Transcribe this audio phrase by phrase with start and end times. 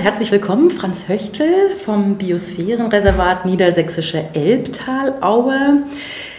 [0.00, 5.82] Herzlich willkommen, Franz Höchtel vom Biosphärenreservat Niedersächsische Elbtalaue.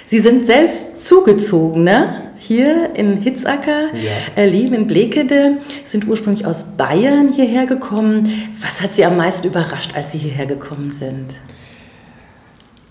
[0.07, 4.45] Sie sind selbst Zugezogene hier in Hitzacker, ja.
[4.45, 8.31] leben in Blekede, sind ursprünglich aus Bayern hierher gekommen.
[8.61, 11.35] Was hat Sie am meisten überrascht, als Sie hierher gekommen sind?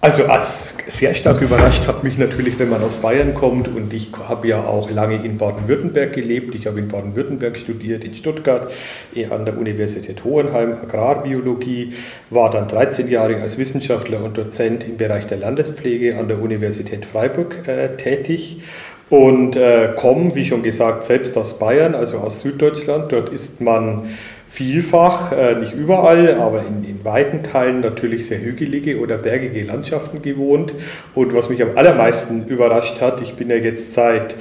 [0.01, 4.13] Also als sehr stark überrascht hat mich natürlich, wenn man aus Bayern kommt und ich
[4.29, 6.55] habe ja auch lange in Baden-Württemberg gelebt.
[6.55, 8.71] Ich habe in Baden-Württemberg studiert, in Stuttgart,
[9.17, 11.95] eh, an der Universität Hohenheim, Agrarbiologie,
[12.31, 17.05] war dann 13 Jahre als Wissenschaftler und Dozent im Bereich der Landespflege an der Universität
[17.05, 18.63] Freiburg äh, tätig
[19.11, 23.11] und äh, komme, wie schon gesagt, selbst aus Bayern, also aus Süddeutschland.
[23.11, 24.09] Dort ist man
[24.49, 30.23] vielfach, äh, nicht überall, aber in, in weiten Teilen natürlich sehr hügelige oder bergige Landschaften
[30.23, 30.75] gewohnt.
[31.15, 34.37] Und was mich am allermeisten überrascht hat, ich bin ja jetzt seit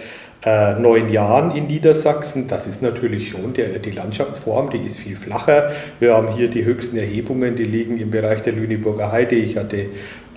[0.46, 2.48] äh, neun Jahren in Niedersachsen.
[2.48, 5.70] Das ist natürlich schon der, die Landschaftsform, die ist viel flacher.
[6.00, 9.36] Wir haben hier die höchsten Erhebungen, die liegen im Bereich der Lüneburger Heide.
[9.36, 9.88] Ich hatte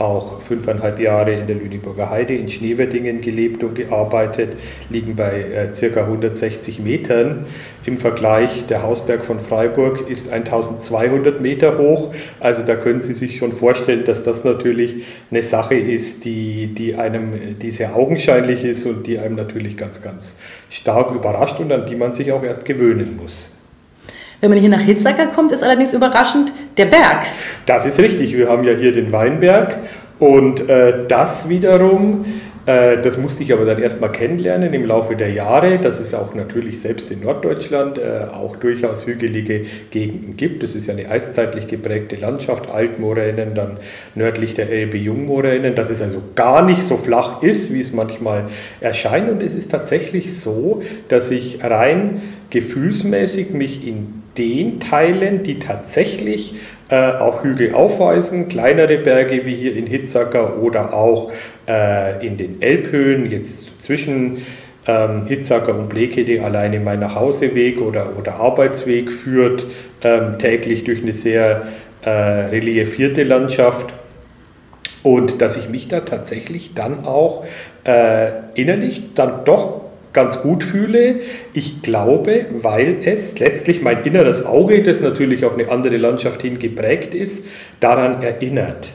[0.00, 4.56] auch fünfeinhalb Jahre in der Lüneburger Heide in Schneewettingen gelebt und gearbeitet,
[4.88, 7.44] liegen bei äh, circa 160 Metern.
[7.84, 12.14] Im Vergleich, der Hausberg von Freiburg ist 1200 Meter hoch.
[12.40, 16.96] Also da können Sie sich schon vorstellen, dass das natürlich eine Sache ist, die, die
[16.96, 21.86] einem, die sehr augenscheinlich ist und die einem natürlich ganz, ganz stark überrascht und an
[21.86, 23.59] die man sich auch erst gewöhnen muss.
[24.40, 27.24] Wenn man hier nach Hitzacker kommt, ist allerdings überraschend der Berg.
[27.66, 28.36] Das ist richtig.
[28.36, 29.78] Wir haben ja hier den Weinberg
[30.18, 32.24] und äh, das wiederum,
[32.64, 36.34] äh, das musste ich aber dann erstmal kennenlernen im Laufe der Jahre, dass es auch
[36.34, 40.62] natürlich selbst in Norddeutschland äh, auch durchaus hügelige Gegenden gibt.
[40.62, 43.76] Das ist ja eine eiszeitlich geprägte Landschaft, Altmoränen, dann
[44.14, 48.44] nördlich der Elbe Jungmoränen, dass es also gar nicht so flach ist, wie es manchmal
[48.80, 49.30] erscheint.
[49.30, 56.54] Und es ist tatsächlich so, dass ich rein gefühlsmäßig mich in den Teilen, die tatsächlich
[56.88, 61.30] äh, auch Hügel aufweisen, kleinere Berge wie hier in Hitzacker oder auch
[61.68, 64.38] äh, in den Elbhöhen, jetzt zwischen
[64.86, 69.66] ähm, Hitzacker und Blekede alleine mein Nachhauseweg oder, oder Arbeitsweg führt,
[70.02, 71.62] ähm, täglich durch eine sehr
[72.02, 73.94] äh, reliefierte Landschaft.
[75.02, 77.44] Und dass ich mich da tatsächlich dann auch
[77.84, 79.79] äh, innerlich dann doch
[80.12, 81.20] ganz gut fühle.
[81.54, 86.58] Ich glaube, weil es letztlich mein inneres Auge, das natürlich auf eine andere Landschaft hin
[86.58, 87.46] geprägt ist,
[87.80, 88.92] daran erinnert.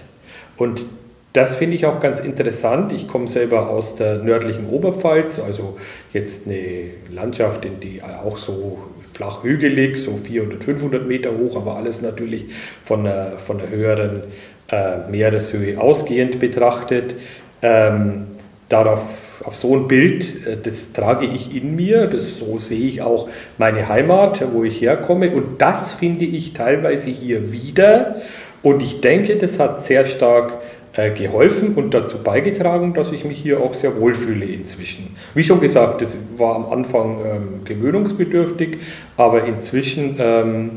[0.58, 0.86] Und
[1.34, 2.94] das finde ich auch ganz interessant.
[2.94, 5.76] Ich komme selber aus der nördlichen Oberpfalz, also
[6.14, 8.78] jetzt eine Landschaft, in die auch so
[9.14, 12.46] flach hügelig, so 400, 500 Meter hoch, aber alles natürlich
[12.82, 14.24] von einer, von einer höheren
[14.72, 17.16] äh, Meereshöhe ausgehend betrachtet.
[17.62, 18.28] Ähm,
[18.70, 23.01] darauf auf so ein Bild, äh, das trage ich in mir, das, so sehe ich
[23.01, 28.16] auch meine Heimat, wo ich herkomme und das finde ich teilweise hier wieder
[28.63, 30.57] und ich denke, das hat sehr stark
[30.94, 35.16] äh, geholfen und dazu beigetragen, dass ich mich hier auch sehr wohlfühle inzwischen.
[35.34, 38.78] Wie schon gesagt, das war am Anfang ähm, gewöhnungsbedürftig,
[39.17, 40.69] aber inzwischen ähm,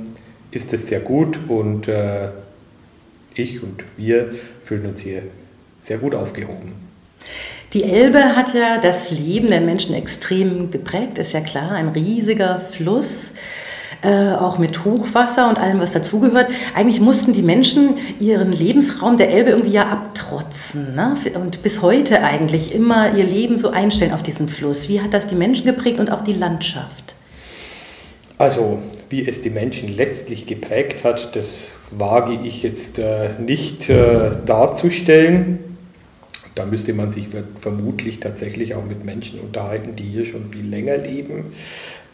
[0.51, 2.29] ist es sehr gut und äh,
[3.35, 4.31] ich und wir
[4.61, 5.23] fühlen uns hier
[5.79, 6.88] sehr gut aufgehoben.
[7.75, 12.59] Die Elbe hat ja das Leben der Menschen extrem geprägt, ist ja klar, ein riesiger
[12.59, 13.33] Fluss.
[14.01, 16.53] Äh, auch mit Hochwasser und allem, was dazugehört.
[16.77, 21.17] Eigentlich mussten die Menschen ihren Lebensraum der Elbe irgendwie ja abtrotzen ne?
[21.35, 24.89] und bis heute eigentlich immer ihr Leben so einstellen auf diesen Fluss.
[24.89, 27.17] Wie hat das die Menschen geprägt und auch die Landschaft?
[28.37, 28.79] Also,
[29.11, 35.68] wie es die Menschen letztlich geprägt hat, das wage ich jetzt äh, nicht äh, darzustellen.
[36.59, 37.29] Da müsste man sich
[37.61, 41.53] vermutlich tatsächlich auch mit Menschen unterhalten, die hier schon viel länger leben.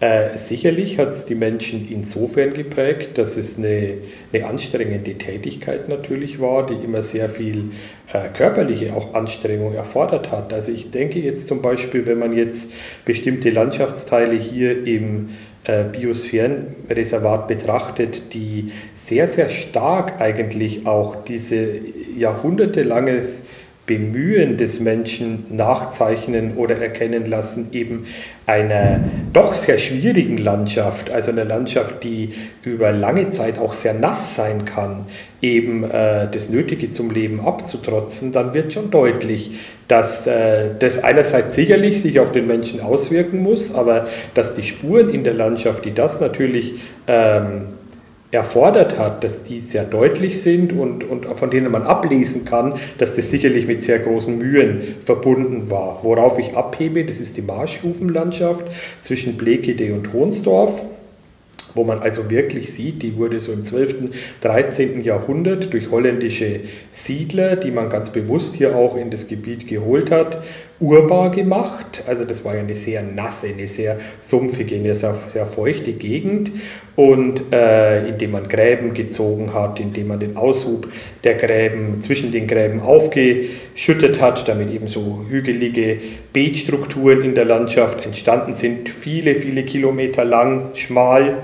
[0.01, 3.95] Äh, sicherlich hat es die Menschen insofern geprägt, dass es eine,
[4.35, 7.71] eine, anstrengende Tätigkeit natürlich war, die immer sehr viel
[8.13, 10.53] äh, körperliche auch Anstrengung erfordert hat.
[10.53, 12.73] Also ich denke jetzt zum Beispiel, wenn man jetzt
[13.07, 15.31] bestimmte Landschaftsteile hier im
[15.65, 21.81] äh, Biosphärenreservat betrachtet, die sehr, sehr stark eigentlich auch diese
[22.19, 23.47] jahrhundertelanges
[23.87, 28.05] Bemühen des Menschen nachzeichnen oder erkennen lassen, eben
[28.47, 29.01] einer
[29.33, 32.31] doch sehr schwierigen Landschaft, also einer Landschaft, die
[32.63, 35.05] über lange Zeit auch sehr nass sein kann,
[35.43, 39.51] eben äh, das Nötige zum Leben abzutrotzen, dann wird schon deutlich,
[39.87, 45.11] dass äh, das einerseits sicherlich sich auf den Menschen auswirken muss, aber dass die Spuren
[45.11, 46.77] in der Landschaft, die das natürlich
[47.07, 47.74] ähm,
[48.35, 53.15] erfordert hat, dass die sehr deutlich sind und, und von denen man ablesen kann, dass
[53.15, 56.01] das sicherlich mit sehr großen Mühen verbunden war.
[56.03, 58.65] Worauf ich abhebe, das ist die Marschhufenlandschaft
[59.01, 60.83] zwischen Blekede und Hohnsdorf
[61.75, 64.11] wo man also wirklich sieht, die wurde so im 12.,
[64.41, 65.03] 13.
[65.03, 66.61] Jahrhundert durch holländische
[66.93, 70.43] Siedler, die man ganz bewusst hier auch in das Gebiet geholt hat,
[70.85, 72.05] urbar gemacht.
[72.07, 76.53] Also das war ja eine sehr nasse, eine sehr sumpfige, eine sehr, sehr feuchte Gegend.
[76.97, 80.87] Und äh, indem man Gräben gezogen hat, indem man den Aushub
[81.25, 85.99] der Gräben zwischen den Gräben aufgeschüttet hat, damit eben so hügelige
[86.33, 91.43] Beetstrukturen in der Landschaft entstanden sind, viele, viele Kilometer lang, schmal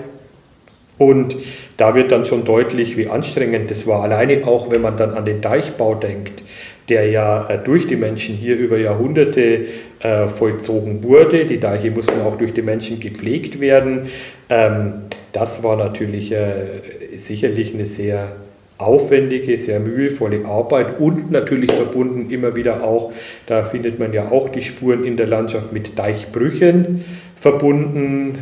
[1.00, 1.34] und
[1.78, 4.02] da wird dann schon deutlich, wie anstrengend das war.
[4.02, 6.42] Alleine auch, wenn man dann an den Deichbau denkt,
[6.90, 9.66] der ja äh, durch die Menschen hier über Jahrhunderte
[10.00, 11.46] äh, vollzogen wurde.
[11.46, 14.10] Die Deiche mussten auch durch die Menschen gepflegt werden.
[14.50, 18.32] Ähm, das war natürlich äh, sicherlich eine sehr
[18.76, 23.12] aufwendige, sehr mühevolle Arbeit und natürlich verbunden immer wieder auch,
[23.46, 27.04] da findet man ja auch die Spuren in der Landschaft mit Deichbrüchen
[27.36, 28.38] verbunden,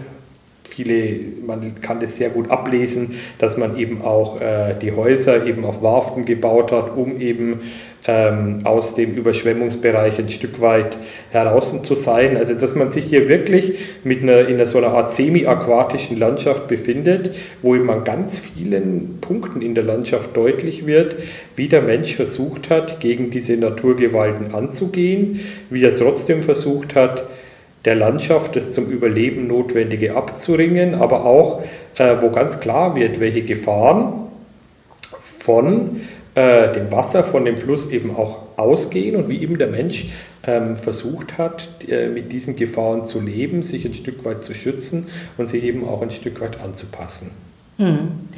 [0.78, 5.64] viele, man kann das sehr gut ablesen, dass man eben auch äh, die Häuser eben
[5.64, 7.60] auf Warften gebaut hat, um eben
[8.06, 10.96] ähm, aus dem Überschwemmungsbereich ein Stück weit
[11.30, 12.36] heraus zu sein.
[12.36, 13.74] Also dass man sich hier wirklich
[14.04, 19.62] mit einer, in so einer Art semi-aquatischen Landschaft befindet, wo eben an ganz vielen Punkten
[19.62, 21.16] in der Landschaft deutlich wird,
[21.56, 25.40] wie der Mensch versucht hat, gegen diese Naturgewalten anzugehen,
[25.70, 27.24] wie er trotzdem versucht hat,
[27.84, 31.62] der Landschaft das zum Überleben Notwendige abzuringen, aber auch,
[31.96, 34.28] äh, wo ganz klar wird, welche Gefahren
[35.20, 36.00] von
[36.38, 40.06] äh, dem Wasser, von dem Fluss eben auch ausgehen und wie eben der Mensch
[40.46, 45.08] ähm, versucht hat, äh, mit diesen Gefahren zu leben, sich ein Stück weit zu schützen
[45.36, 47.32] und sich eben auch ein Stück weit anzupassen.
[47.78, 48.28] Hm.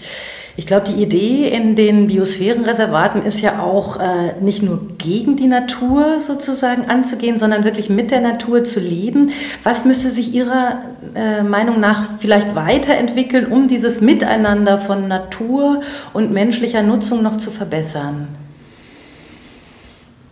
[0.57, 5.47] Ich glaube, die Idee in den Biosphärenreservaten ist ja auch äh, nicht nur gegen die
[5.47, 9.31] Natur sozusagen anzugehen, sondern wirklich mit der Natur zu leben.
[9.63, 10.83] Was müsste sich Ihrer
[11.15, 15.81] äh, Meinung nach vielleicht weiterentwickeln, um dieses Miteinander von Natur
[16.13, 18.29] und menschlicher Nutzung noch zu verbessern?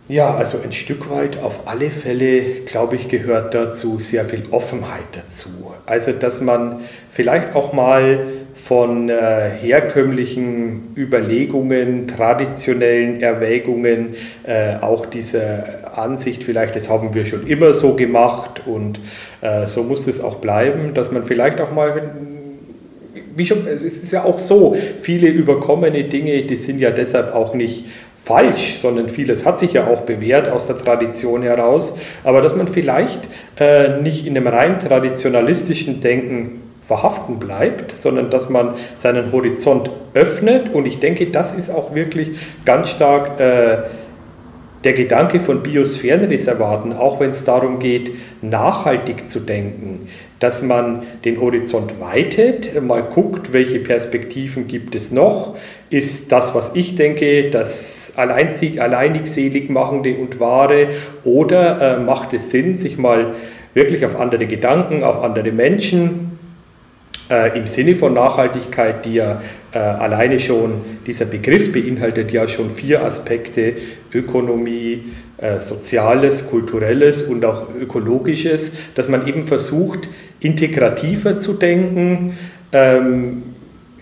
[0.09, 5.05] Ja, also ein Stück weit auf alle Fälle, glaube ich, gehört dazu sehr viel Offenheit
[5.11, 5.49] dazu.
[5.85, 6.79] Also, dass man
[7.11, 8.25] vielleicht auch mal
[8.55, 14.15] von äh, herkömmlichen Überlegungen, traditionellen Erwägungen,
[14.47, 18.99] äh, auch diese Ansicht vielleicht, das haben wir schon immer so gemacht und
[19.41, 22.01] äh, so muss es auch bleiben, dass man vielleicht auch mal
[23.39, 27.53] wie schon, es ist ja auch so, viele überkommene Dinge, die sind ja deshalb auch
[27.53, 27.85] nicht
[28.23, 32.67] falsch, sondern vieles hat sich ja auch bewährt aus der Tradition heraus, aber dass man
[32.67, 33.27] vielleicht
[33.59, 40.73] äh, nicht in einem rein traditionalistischen Denken verhaften bleibt, sondern dass man seinen Horizont öffnet.
[40.73, 42.31] Und ich denke, das ist auch wirklich
[42.65, 43.77] ganz stark äh,
[44.83, 50.07] der Gedanke von Biosphärenreservaten, auch wenn es darum geht, nachhaltig zu denken,
[50.39, 55.57] dass man den Horizont weitet, mal guckt, welche Perspektiven gibt es noch,
[55.89, 60.87] ist das, was ich denke, das alleinzig, alleinig selig machende und wahre,
[61.23, 63.33] oder äh, macht es Sinn, sich mal
[63.73, 66.37] wirklich auf andere Gedanken, auf andere Menschen,
[67.29, 69.41] äh, im Sinne von Nachhaltigkeit, die ja
[69.71, 73.73] äh, alleine schon, dieser Begriff beinhaltet ja schon vier Aspekte,
[74.13, 75.03] Ökonomie,
[75.37, 82.37] äh, Soziales, Kulturelles und auch Ökologisches, dass man eben versucht, integrativer zu denken,
[82.71, 83.43] ähm,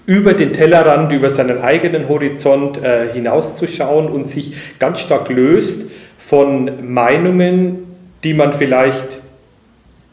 [0.08, 6.72] über den Tellerrand, über seinen eigenen Horizont äh, hinauszuschauen und sich ganz stark löst von
[6.94, 7.86] Meinungen,
[8.24, 9.22] die man vielleicht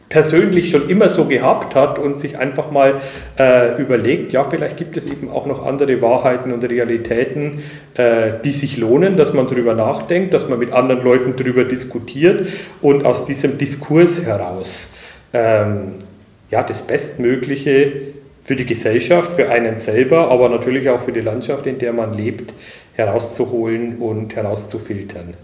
[0.08, 3.00] persönlich schon immer so gehabt hat und sich einfach mal
[3.38, 7.62] äh, überlegt, ja, vielleicht gibt es eben auch noch andere Wahrheiten und Realitäten,
[7.94, 12.46] äh, die sich lohnen, dass man darüber nachdenkt, dass man mit anderen Leuten darüber diskutiert
[12.82, 14.94] und aus diesem Diskurs heraus
[15.32, 15.94] ähm,
[16.50, 18.13] ja, das Bestmögliche
[18.44, 22.14] für die Gesellschaft, für einen selber, aber natürlich auch für die Landschaft, in der man
[22.14, 22.52] lebt,
[22.92, 25.34] herauszuholen und herauszufiltern.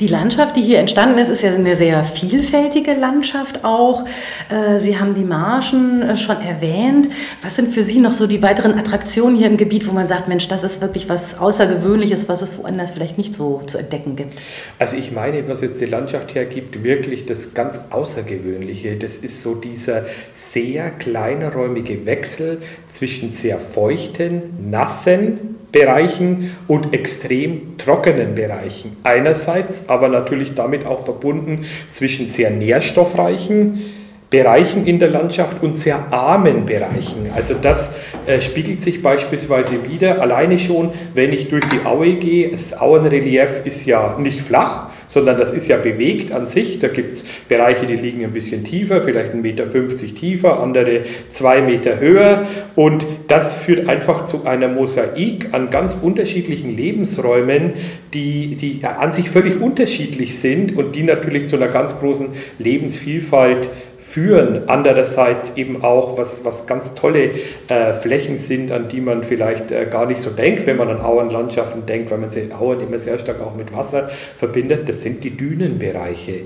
[0.00, 4.04] Die Landschaft, die hier entstanden ist, ist ja eine sehr vielfältige Landschaft auch.
[4.48, 7.08] Äh, Sie haben die Marschen äh, schon erwähnt.
[7.40, 10.26] Was sind für Sie noch so die weiteren Attraktionen hier im Gebiet, wo man sagt,
[10.26, 14.42] Mensch, das ist wirklich was Außergewöhnliches, was es woanders vielleicht nicht so zu entdecken gibt?
[14.80, 18.96] Also ich meine, was jetzt die Landschaft hergibt, wirklich das ganz Außergewöhnliche.
[18.96, 28.34] Das ist so dieser sehr kleinräumige Wechsel zwischen sehr feuchten, nassen, Bereichen und extrem trockenen
[28.34, 28.96] Bereichen.
[29.02, 33.80] Einerseits aber natürlich damit auch verbunden zwischen sehr nährstoffreichen
[34.32, 37.30] Bereichen in der Landschaft und sehr armen Bereichen.
[37.36, 42.48] Also das äh, spiegelt sich beispielsweise wieder, alleine schon, wenn ich durch die Aue gehe,
[42.48, 46.78] das Auenrelief ist ja nicht flach, sondern das ist ja bewegt an sich.
[46.78, 49.66] Da gibt es Bereiche, die liegen ein bisschen tiefer, vielleicht 1,50 Meter
[50.18, 52.46] tiefer, andere 2 Meter höher.
[52.76, 57.72] Und das führt einfach zu einer Mosaik an ganz unterschiedlichen Lebensräumen,
[58.14, 62.28] die, die an sich völlig unterschiedlich sind und die natürlich zu einer ganz großen
[62.58, 63.68] Lebensvielfalt
[64.02, 64.68] führen.
[64.68, 67.30] Andererseits eben auch, was, was ganz tolle
[67.68, 71.00] äh, Flächen sind, an die man vielleicht äh, gar nicht so denkt, wenn man an
[71.00, 74.88] Auenlandschaften denkt, weil man sie Auen immer sehr stark auch mit Wasser verbindet.
[74.88, 76.42] Das sind die Dünenbereiche.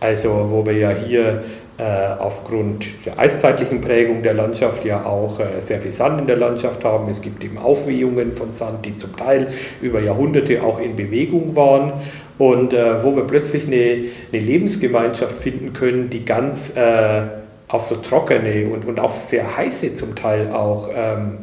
[0.00, 1.42] Also wo wir ja hier
[1.78, 1.82] äh,
[2.18, 6.84] aufgrund der eiszeitlichen Prägung der Landschaft ja auch äh, sehr viel Sand in der Landschaft
[6.84, 7.08] haben.
[7.10, 9.48] Es gibt eben Aufwehungen von Sand, die zum Teil
[9.82, 11.92] über Jahrhunderte auch in Bewegung waren
[12.38, 17.22] und äh, wo wir plötzlich eine, eine, Lebensgemeinschaft finden können, die ganz äh,
[17.68, 21.38] auf so trockene und, und auf sehr heiße zum Teil auch ähm,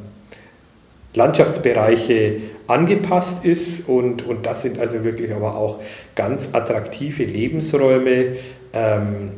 [1.15, 5.79] Landschaftsbereiche angepasst ist und, und das sind also wirklich aber auch
[6.15, 8.38] ganz attraktive Lebensräume.
[8.73, 9.31] Ähm,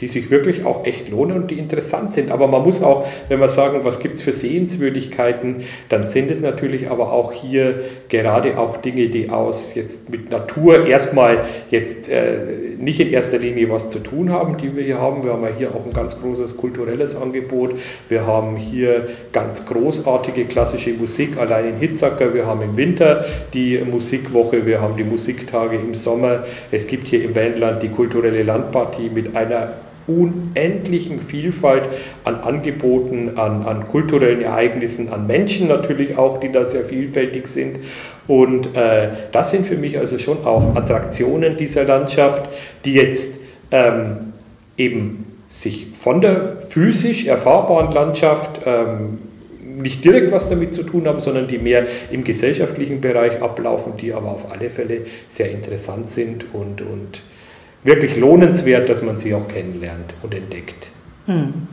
[0.00, 2.32] die sich wirklich auch echt lohnen und die interessant sind.
[2.32, 5.56] Aber man muss auch, wenn wir sagen, was gibt es für Sehenswürdigkeiten,
[5.88, 10.86] dann sind es natürlich aber auch hier gerade auch Dinge, die aus jetzt mit Natur
[10.86, 15.22] erstmal jetzt äh, nicht in erster Linie was zu tun haben, die wir hier haben.
[15.22, 17.74] Wir haben ja hier auch ein ganz großes kulturelles Angebot.
[18.08, 22.34] Wir haben hier ganz großartige klassische Musik, allein in Hitzacker.
[22.34, 26.44] Wir haben im Winter die Musikwoche, wir haben die Musiktage im Sommer.
[26.72, 29.74] Es gibt hier im Wendland die kulturelle Landpartie mit einer
[30.06, 31.88] unendlichen Vielfalt
[32.24, 37.78] an Angeboten, an, an kulturellen Ereignissen, an Menschen natürlich auch, die da sehr vielfältig sind.
[38.28, 42.48] Und äh, das sind für mich also schon auch Attraktionen dieser Landschaft,
[42.84, 43.38] die jetzt
[43.70, 44.32] ähm,
[44.76, 49.18] eben sich von der physisch erfahrbaren Landschaft ähm,
[49.60, 54.12] nicht direkt was damit zu tun haben, sondern die mehr im gesellschaftlichen Bereich ablaufen, die
[54.12, 57.22] aber auf alle Fälle sehr interessant sind und, und
[57.84, 60.90] wirklich lohnenswert, dass man sie auch kennenlernt und entdeckt.
[61.26, 61.68] Hm.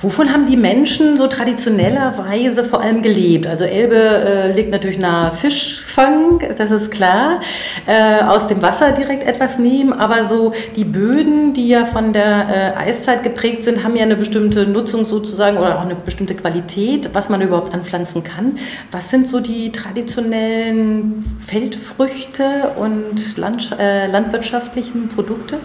[0.00, 3.46] Wovon haben die Menschen so traditionellerweise vor allem gelebt?
[3.46, 7.40] Also Elbe äh, liegt natürlich nahe Fischfang, das ist klar.
[7.86, 12.74] Äh, aus dem Wasser direkt etwas nehmen, aber so die Böden, die ja von der
[12.76, 17.10] äh, Eiszeit geprägt sind, haben ja eine bestimmte Nutzung sozusagen oder auch eine bestimmte Qualität,
[17.12, 18.58] was man überhaupt anpflanzen kann.
[18.92, 25.58] Was sind so die traditionellen Feldfrüchte und Land, äh, landwirtschaftlichen Produkte?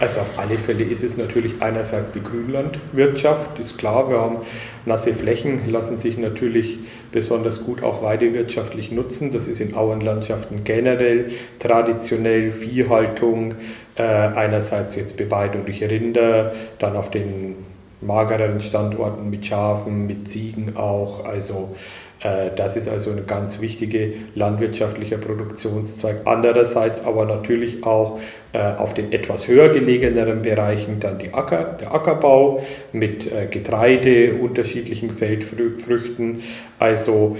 [0.00, 4.36] Also auf alle Fälle ist es natürlich einerseits die Grünlandwirtschaft Landwirtschaft ist klar, wir haben
[4.84, 6.78] nasse Flächen, lassen sich natürlich
[7.12, 9.32] besonders gut auch weidewirtschaftlich nutzen.
[9.32, 13.54] Das ist in Auenlandschaften generell traditionell Viehhaltung,
[13.96, 17.56] äh, einerseits jetzt Beweidung durch Rinder, dann auf den
[18.00, 21.74] magereren Standorten mit Schafen, mit Ziegen auch, also
[22.22, 26.20] das ist also ein ganz wichtiger landwirtschaftlicher Produktionszweig.
[26.24, 28.20] Andererseits aber natürlich auch
[28.52, 32.62] äh, auf den etwas höher gelegeneren Bereichen dann die Acker, der Ackerbau
[32.92, 36.42] mit äh, Getreide, unterschiedlichen Feldfrüchten.
[36.78, 37.36] Also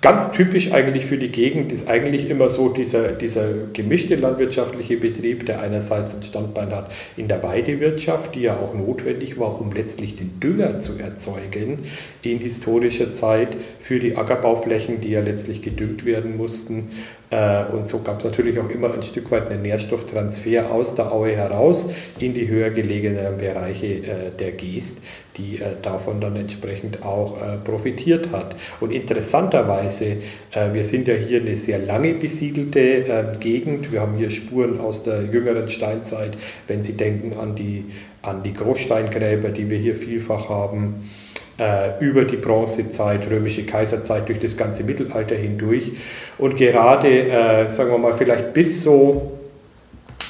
[0.00, 5.44] Ganz typisch eigentlich für die Gegend ist eigentlich immer so dieser, dieser gemischte landwirtschaftliche Betrieb,
[5.44, 10.16] der einerseits ein Standbein hat in der Weidewirtschaft, die ja auch notwendig war, um letztlich
[10.16, 11.80] den Dünger zu erzeugen
[12.22, 16.88] in historischer Zeit für die Ackerbauflächen, die ja letztlich gedüngt werden mussten.
[17.30, 21.12] Äh, und so gab es natürlich auch immer ein Stück weit einen Nährstofftransfer aus der
[21.12, 24.02] Aue heraus in die höher gelegenen Bereiche äh,
[24.36, 25.02] der Geest,
[25.36, 28.56] die äh, davon dann entsprechend auch profitiert hat.
[28.80, 30.16] Und interessanterweise,
[30.72, 33.92] wir sind ja hier eine sehr lange besiedelte Gegend.
[33.92, 37.86] Wir haben hier Spuren aus der jüngeren Steinzeit, wenn Sie denken an die,
[38.22, 41.08] an die Großsteingräber, die wir hier vielfach haben
[42.00, 45.92] über die Bronzezeit, römische Kaiserzeit, durch das ganze Mittelalter hindurch.
[46.38, 49.32] Und gerade, äh, sagen wir mal, vielleicht bis so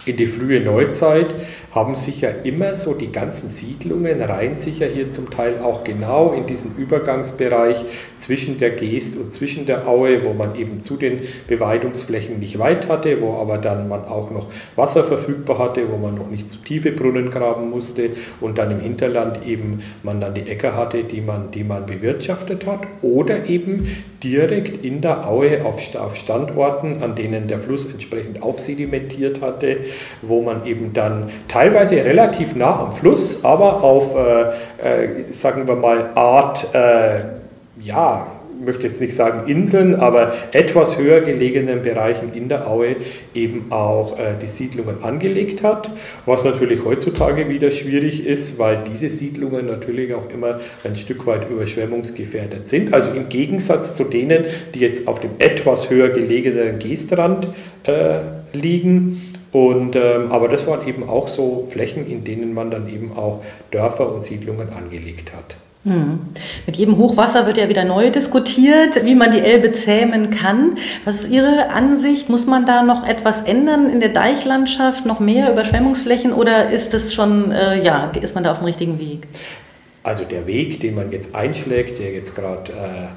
[0.06, 1.34] in die frühe Neuzeit
[1.70, 5.84] haben sich ja immer so die ganzen Siedlungen reihen sich ja hier zum Teil auch
[5.84, 7.84] genau in diesen Übergangsbereich
[8.16, 12.88] zwischen der Geest und zwischen der Aue, wo man eben zu den Beweidungsflächen nicht weit
[12.88, 16.58] hatte, wo aber dann man auch noch Wasser verfügbar hatte, wo man noch nicht zu
[16.58, 18.10] tiefe Brunnen graben musste
[18.40, 22.66] und dann im Hinterland eben man dann die Äcker hatte, die man, die man bewirtschaftet
[22.66, 23.86] hat oder eben
[24.22, 29.78] direkt in der Aue auf, auf Standorten, an denen der Fluss entsprechend aufsedimentiert hatte,
[30.20, 34.42] wo man eben dann teilweise relativ nah am Fluss, aber auf, äh,
[35.04, 37.20] äh, sagen wir mal, Art, äh,
[37.82, 38.26] ja,
[38.64, 42.96] möchte jetzt nicht sagen Inseln, aber etwas höher gelegenen Bereichen in der Aue
[43.34, 45.90] eben auch äh, die Siedlungen angelegt hat,
[46.26, 51.48] was natürlich heutzutage wieder schwierig ist, weil diese Siedlungen natürlich auch immer ein Stück weit
[51.48, 52.92] überschwemmungsgefährdet sind.
[52.92, 57.48] Also im Gegensatz zu denen, die jetzt auf dem etwas höher gelegenen Geestrand
[57.84, 58.18] äh,
[58.52, 59.29] liegen.
[59.52, 63.42] Und, ähm, aber das waren eben auch so Flächen, in denen man dann eben auch
[63.70, 65.56] Dörfer und Siedlungen angelegt hat.
[65.84, 66.18] Hm.
[66.66, 70.76] Mit jedem Hochwasser wird ja wieder neu diskutiert, wie man die Elbe zähmen kann.
[71.06, 72.28] Was ist Ihre Ansicht?
[72.28, 77.14] Muss man da noch etwas ändern in der Deichlandschaft, noch mehr Überschwemmungsflächen oder ist es
[77.14, 79.26] schon, äh, ja, ist man da auf dem richtigen Weg?
[80.02, 83.08] Also der Weg, den man jetzt einschlägt, der jetzt gerade äh,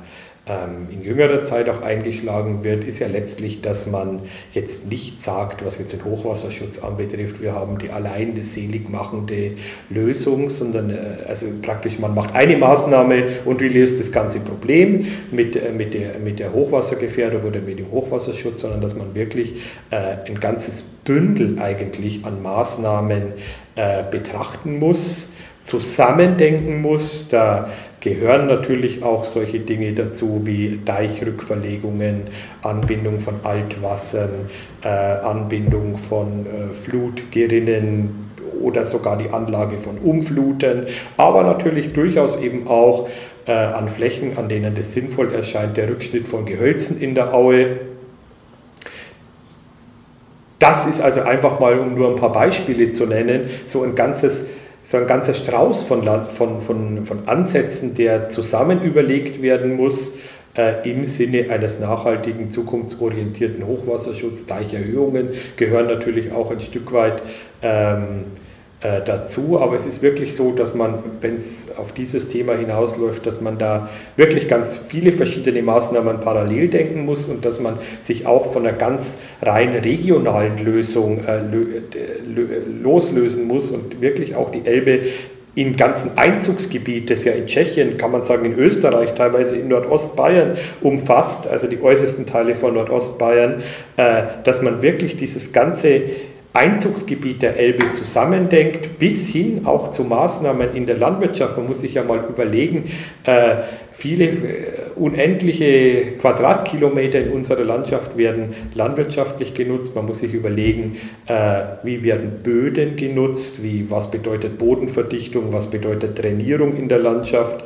[0.46, 5.80] in jüngerer Zeit auch eingeschlagen wird, ist ja letztlich, dass man jetzt nicht sagt, was
[5.80, 9.52] jetzt den Hochwasserschutz anbetrifft, wir haben die allein seligmachende
[9.90, 15.08] Lösung, sondern äh, also praktisch man macht eine Maßnahme und die löst das ganze Problem
[15.32, 19.62] mit, äh, mit, der, mit der Hochwassergefährdung oder mit dem Hochwasserschutz, sondern dass man wirklich
[19.92, 23.34] äh, ein ganzes Bündel eigentlich an Maßnahmen
[24.12, 25.34] betrachten muss
[25.64, 27.30] zusammendenken muss.
[27.30, 27.70] Da
[28.04, 32.24] gehören natürlich auch solche Dinge dazu wie Deichrückverlegungen,
[32.62, 34.50] Anbindung von Altwassern,
[34.84, 38.32] äh, Anbindung von äh, Flutgerinnen
[38.62, 40.84] oder sogar die Anlage von Umfluten,
[41.16, 43.08] aber natürlich durchaus eben auch
[43.46, 47.78] äh, an Flächen, an denen es sinnvoll erscheint, der Rückschnitt von Gehölzen in der Aue.
[50.60, 54.48] Das ist also einfach mal, um nur ein paar Beispiele zu nennen, so ein ganzes
[54.84, 60.20] so ein ganzer Strauß von, von, von, von Ansätzen, der zusammen überlegt werden muss
[60.56, 64.46] äh, im Sinne eines nachhaltigen, zukunftsorientierten Hochwasserschutzes.
[64.46, 67.24] Deicherhöhungen gehören natürlich auch ein Stück weit
[67.62, 68.26] ähm,
[68.84, 69.60] äh, dazu.
[69.62, 73.58] Aber es ist wirklich so, dass man, wenn es auf dieses Thema hinausläuft, dass man
[73.58, 78.68] da wirklich ganz viele verschiedene Maßnahmen parallel denken muss und dass man sich auch von
[78.68, 81.40] einer ganz rein regionalen Lösung äh,
[82.82, 85.00] loslösen muss und wirklich auch die Elbe
[85.56, 90.58] im ganzen Einzugsgebiet, das ja in Tschechien, kann man sagen in Österreich, teilweise in Nordostbayern
[90.82, 93.62] umfasst, also die äußersten Teile von Nordostbayern,
[93.98, 96.02] äh, dass man wirklich dieses ganze
[96.54, 101.58] Einzugsgebiet der Elbe zusammendenkt, bis hin auch zu Maßnahmen in der Landwirtschaft.
[101.58, 102.86] Man muss sich ja mal überlegen,
[103.24, 103.56] äh,
[103.92, 104.36] viele äh,
[104.96, 109.96] unendliche Quadratkilometer in unserer Landschaft werden landwirtschaftlich genutzt.
[109.96, 116.20] Man muss sich überlegen, äh, wie werden Böden genutzt, wie, was bedeutet Bodenverdichtung, was bedeutet
[116.20, 117.64] Trainierung in der Landschaft.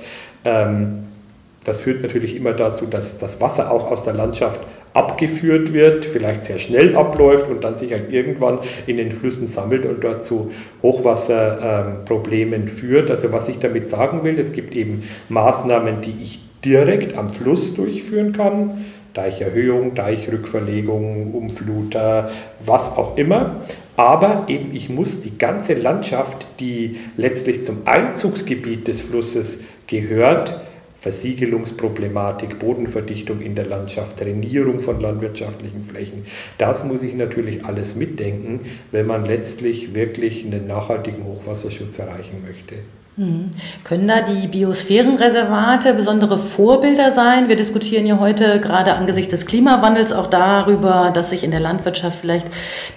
[1.68, 4.62] Das führt natürlich immer dazu, dass das Wasser auch aus der Landschaft
[4.94, 9.86] abgeführt wird, vielleicht sehr schnell abläuft und dann sich halt irgendwann in den Flüssen sammelt
[9.86, 10.52] und dort zu
[10.82, 13.12] Hochwasserproblemen führt.
[13.12, 17.76] Also was ich damit sagen will, es gibt eben Maßnahmen, die ich direkt am Fluss
[17.76, 18.86] durchführen kann.
[19.14, 22.32] Deicherhöhung, Deichrückverlegung, Umfluter,
[22.66, 23.58] was auch immer.
[23.98, 30.62] Aber eben ich muss die ganze Landschaft, die letztlich zum Einzugsgebiet des Flusses gehört,
[30.98, 36.24] Versiegelungsproblematik, Bodenverdichtung in der Landschaft, Trainierung von landwirtschaftlichen Flächen.
[36.58, 42.76] Das muss ich natürlich alles mitdenken, wenn man letztlich wirklich einen nachhaltigen Hochwasserschutz erreichen möchte.
[43.18, 43.50] Hm.
[43.84, 47.50] Können da die Biosphärenreservate besondere Vorbilder sein?
[47.50, 52.20] Wir diskutieren ja heute gerade angesichts des Klimawandels auch darüber, dass sich in der Landwirtschaft
[52.22, 52.46] vielleicht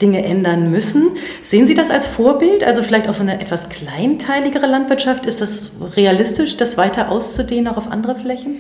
[0.03, 1.13] Dinge ändern müssen.
[1.41, 2.63] Sehen Sie das als Vorbild?
[2.65, 5.25] Also vielleicht auch so eine etwas kleinteiligere Landwirtschaft?
[5.25, 8.57] Ist das realistisch, das weiter auszudehnen auch auf andere Flächen?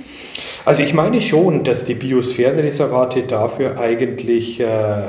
[0.64, 4.60] Also ich meine schon, dass die Biosphärenreservate dafür eigentlich...
[4.60, 5.02] Äh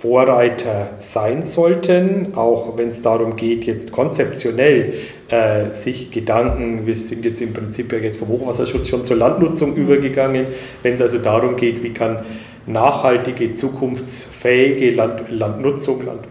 [0.00, 4.94] Vorreiter sein sollten, auch wenn es darum geht, jetzt konzeptionell
[5.28, 9.76] äh, sich Gedanken, wir sind jetzt im Prinzip ja jetzt vom Hochwasserschutz schon zur Landnutzung
[9.76, 10.46] übergegangen,
[10.82, 12.24] wenn es also darum geht, wie kann
[12.66, 16.22] nachhaltige, zukunftsfähige Land, Landnutzung, Land,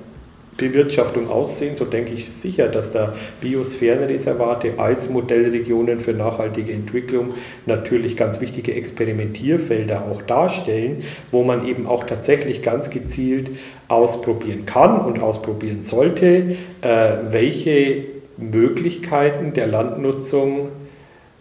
[0.60, 7.34] Bewirtschaftung aussehen, so denke ich sicher, dass da Biosphärenreservate als Modellregionen für nachhaltige Entwicklung
[7.65, 13.52] natürlich ganz wichtige Experimentierfelder auch darstellen, wo man eben auch tatsächlich ganz gezielt
[13.88, 18.06] ausprobieren kann und ausprobieren sollte, äh, welche
[18.38, 20.69] Möglichkeiten der Landnutzung,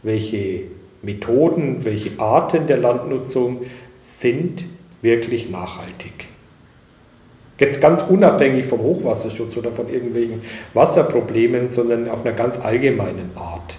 [0.02, 0.62] welche
[1.02, 3.62] Methoden, welche Arten der Landnutzung
[4.00, 4.64] sind
[5.02, 6.28] wirklich nachhaltig.
[7.58, 10.40] Jetzt ganz unabhängig vom Hochwasserschutz oder von irgendwelchen
[10.74, 13.76] Wasserproblemen, sondern auf einer ganz allgemeinen Art.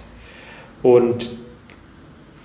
[0.82, 1.39] Und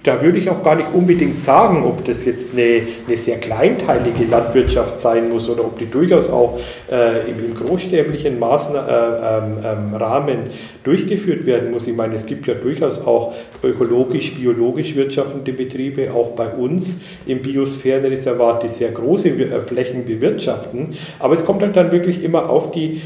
[0.06, 4.26] da würde ich auch gar nicht unbedingt sagen, ob das jetzt eine, eine sehr kleinteilige
[4.26, 6.60] Landwirtschaft sein muss oder ob die durchaus auch
[6.92, 10.38] äh, im, im, großstäblichen Maßna äh, ähm, ähm, Rahmen
[10.84, 11.88] durchgeführt werden muss.
[11.88, 17.42] Ich meine, es gibt ja durchaus auch ökologisch, biologisch wirtschaftende Betriebe, auch bei uns im
[17.42, 20.90] Biosphärenreservat, die sehr große äh, Flächen bewirtschaften.
[21.18, 23.02] Aber es kommt halt dann wirklich immer auf die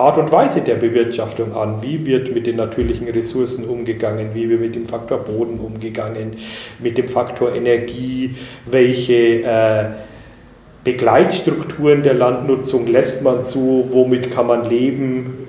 [0.00, 1.82] Art und Weise der Bewirtschaftung an.
[1.82, 4.30] Wie wird mit den natürlichen Ressourcen umgegangen?
[4.34, 6.32] Wie wird mit dem Faktor Boden umgegangen?
[6.78, 8.34] Mit dem Faktor Energie?
[8.66, 9.84] Welche äh,
[10.84, 13.88] Begleitstrukturen der Landnutzung lässt man zu?
[13.90, 15.48] Womit kann man leben?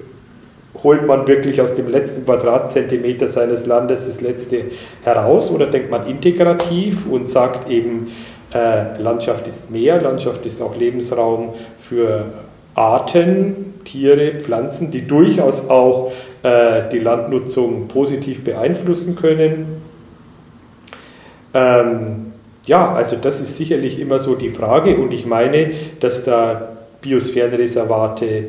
[0.83, 4.65] Holt man wirklich aus dem letzten Quadratzentimeter seines Landes das letzte
[5.03, 8.07] heraus oder denkt man integrativ und sagt eben,
[8.53, 12.25] äh, Landschaft ist mehr, Landschaft ist auch Lebensraum für
[12.75, 16.11] Arten, Tiere, Pflanzen, die durchaus auch
[16.43, 19.81] äh, die Landnutzung positiv beeinflussen können.
[21.53, 22.33] Ähm,
[22.65, 28.45] ja, also das ist sicherlich immer so die Frage und ich meine, dass da Biosphärenreservate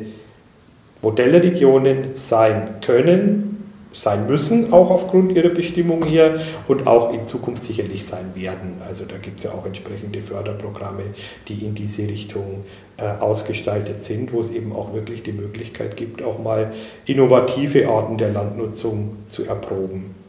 [1.01, 3.52] Modellregionen sein können,
[3.93, 8.81] sein müssen, auch aufgrund ihrer Bestimmung hier und auch in Zukunft sicherlich sein werden.
[8.85, 11.03] Also da gibt es ja auch entsprechende Förderprogramme,
[11.47, 12.63] die in diese Richtung
[12.97, 16.73] äh, ausgestaltet sind, wo es eben auch wirklich die Möglichkeit gibt, auch mal
[17.05, 20.22] innovative Arten der Landnutzung zu erproben.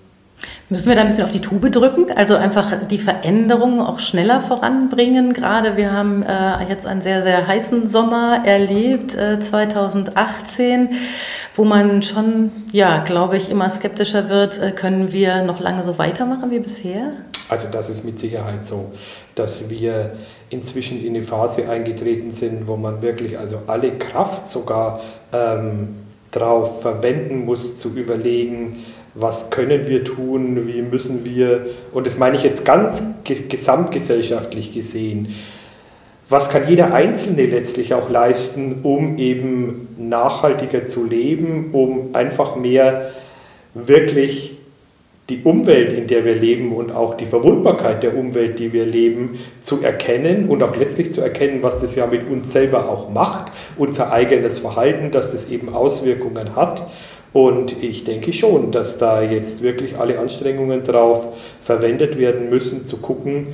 [0.68, 4.40] Müssen wir da ein bisschen auf die Tube drücken, also einfach die Veränderungen auch schneller
[4.40, 5.32] voranbringen?
[5.32, 10.88] Gerade wir haben äh, jetzt einen sehr, sehr heißen Sommer erlebt, äh, 2018
[11.56, 15.98] wo man schon, ja, glaube ich, immer skeptischer wird, äh, können wir noch lange so
[15.98, 17.12] weitermachen wie bisher?
[17.48, 18.90] Also das ist mit Sicherheit so,
[19.34, 20.14] dass wir
[20.50, 25.00] inzwischen in eine Phase eingetreten sind, wo man wirklich also alle Kraft sogar
[25.32, 25.96] ähm,
[26.30, 32.36] darauf verwenden muss, zu überlegen, was können wir tun, wie müssen wir, und das meine
[32.36, 35.34] ich jetzt ganz gesamtgesellschaftlich gesehen,
[36.28, 43.10] was kann jeder Einzelne letztlich auch leisten, um eben nachhaltiger zu leben, um einfach mehr
[43.74, 44.56] wirklich
[45.30, 49.38] die Umwelt, in der wir leben und auch die Verwundbarkeit der Umwelt, die wir leben,
[49.62, 53.50] zu erkennen und auch letztlich zu erkennen, was das ja mit uns selber auch macht,
[53.78, 56.86] unser eigenes Verhalten, dass das eben Auswirkungen hat.
[57.34, 61.26] Und ich denke schon, dass da jetzt wirklich alle Anstrengungen drauf
[61.60, 63.48] verwendet werden müssen, zu gucken,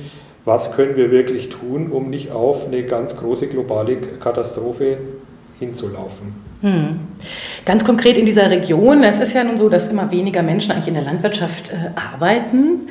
[0.45, 4.97] was können wir wirklich tun, um nicht auf eine ganz große globale Katastrophe
[5.59, 6.33] hinzulaufen.
[6.61, 6.99] Hm.
[7.65, 10.87] Ganz konkret in dieser Region, es ist ja nun so, dass immer weniger Menschen eigentlich
[10.87, 12.87] in der Landwirtschaft äh, arbeiten.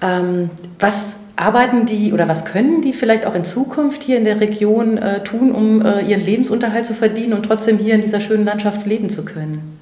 [0.00, 4.40] Ähm, was arbeiten die oder was können die vielleicht auch in Zukunft hier in der
[4.40, 8.44] Region äh, tun, um äh, ihren Lebensunterhalt zu verdienen und trotzdem hier in dieser schönen
[8.44, 9.77] Landschaft leben zu können?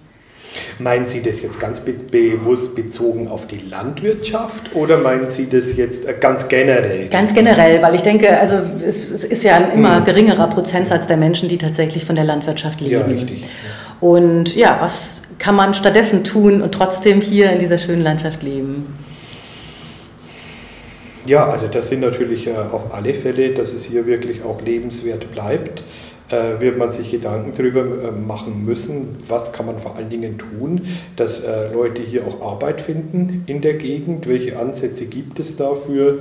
[0.79, 5.77] Meinen Sie das jetzt ganz be bewusst bezogen auf die Landwirtschaft oder meinen Sie das
[5.77, 7.09] jetzt äh, ganz generell?
[7.09, 10.05] Ganz generell, weil ich denke, also es, es ist ja ein immer hm.
[10.05, 12.93] geringerer Prozentsatz der Menschen, die tatsächlich von der Landwirtschaft leben.
[12.93, 13.45] Ja, richtig.
[14.01, 18.99] Und ja, was kann man stattdessen tun und trotzdem hier in dieser schönen Landschaft leben?
[21.25, 25.33] Ja, also das sind natürlich äh, auf alle Fälle, dass es hier wirklich auch lebenswert
[25.33, 25.83] bleibt
[26.29, 30.39] äh, wird man sich Gedanken darüber äh, machen müssen, was kann man vor allen Dingen
[30.39, 30.83] tun,
[31.15, 36.19] dass äh, Leute hier auch Arbeit finden in der Gegend, welche Ansätze gibt es dafür.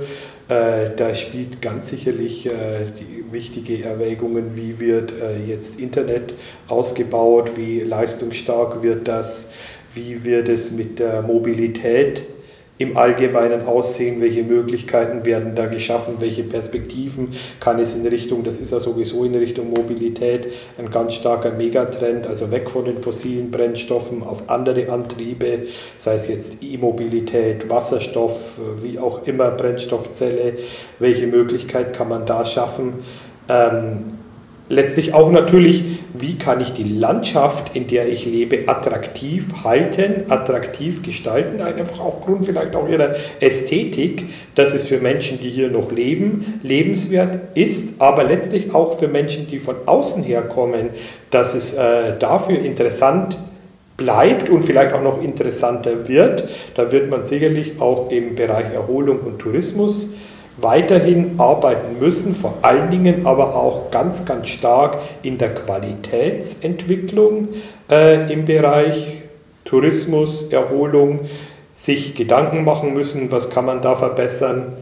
[0.48, 5.12] Da spielt ganz sicherlich die wichtige Erwägungen, wie wird
[5.44, 6.34] jetzt Internet
[6.68, 9.50] ausgebaut, wie leistungsstark wird das,
[9.92, 12.22] wie wird es mit der Mobilität
[12.78, 18.58] im Allgemeinen aussehen, welche Möglichkeiten werden da geschaffen, welche Perspektiven kann es in Richtung, das
[18.58, 23.50] ist ja sowieso in Richtung Mobilität ein ganz starker Megatrend, also weg von den fossilen
[23.50, 25.60] Brennstoffen auf andere Antriebe,
[25.96, 30.54] sei es jetzt E-Mobilität, Wasserstoff, wie auch immer, Brennstoffzelle,
[30.98, 32.94] welche Möglichkeit kann man da schaffen.
[33.48, 34.15] Ähm,
[34.68, 41.02] letztlich auch natürlich, wie kann ich die Landschaft, in der ich lebe, attraktiv halten, attraktiv
[41.02, 44.24] gestalten, einfach aufgrund vielleicht auch ihrer Ästhetik,
[44.54, 49.46] dass es für Menschen, die hier noch leben, lebenswert ist, aber letztlich auch für Menschen,
[49.46, 50.90] die von außen herkommen,
[51.30, 53.38] dass es äh, dafür interessant
[53.96, 56.44] bleibt und vielleicht auch noch interessanter wird.
[56.74, 60.10] Da wird man sicherlich auch im Bereich Erholung und Tourismus
[60.56, 67.48] weiterhin arbeiten müssen, vor allen Dingen aber auch ganz, ganz stark in der Qualitätsentwicklung
[67.90, 69.22] äh, im Bereich
[69.64, 71.20] Tourismus, Erholung,
[71.72, 74.72] sich Gedanken machen müssen, was kann man da verbessern.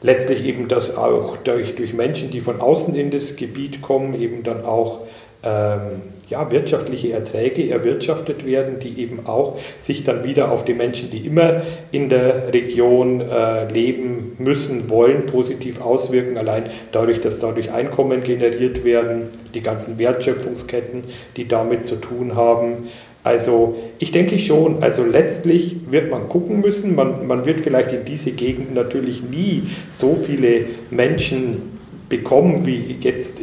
[0.00, 4.42] Letztlich eben, dass auch durch, durch Menschen, die von außen in das Gebiet kommen, eben
[4.42, 5.00] dann auch
[5.42, 11.10] ähm, ja, wirtschaftliche Erträge erwirtschaftet werden, die eben auch sich dann wieder auf die Menschen,
[11.10, 16.36] die immer in der Region äh, leben müssen, wollen, positiv auswirken.
[16.36, 21.04] Allein dadurch, dass dadurch Einkommen generiert werden, die ganzen Wertschöpfungsketten,
[21.36, 22.88] die damit zu tun haben.
[23.24, 28.04] Also ich denke schon, also letztlich wird man gucken müssen, man, man wird vielleicht in
[28.04, 33.38] diese Gegend natürlich nie so viele Menschen bekommen, wie jetzt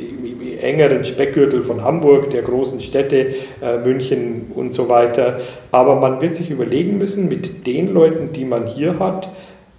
[0.57, 5.39] engeren Speckgürtel von Hamburg, der großen Städte, äh, München und so weiter.
[5.71, 9.29] Aber man wird sich überlegen müssen, mit den Leuten, die man hier hat,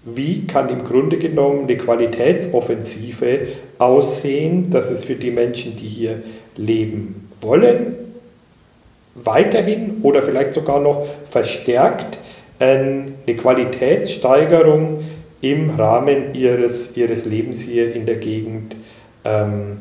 [0.05, 3.41] wie kann im Grunde genommen eine Qualitätsoffensive
[3.79, 6.23] aussehen, dass es für die Menschen, die hier
[6.57, 7.97] leben wollen,
[9.17, 12.19] weiterhin oder vielleicht sogar noch verstärkt
[12.59, 15.01] eine Qualitätssteigerung
[15.41, 18.77] im Rahmen ihres, ihres Lebens hier in der Gegend
[19.25, 19.79] ähm,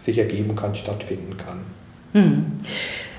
[0.00, 1.60] sich ergeben kann, stattfinden kann.
[2.12, 2.46] Hm.